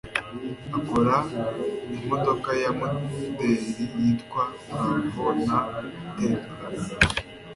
[0.77, 1.15] akora
[2.01, 5.59] Imodoka Ya Moderi Yitwa Bravo na
[6.15, 6.67] Tempra?